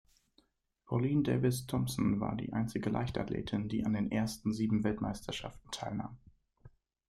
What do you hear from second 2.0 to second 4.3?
war die einzige Leichtathletin, die an den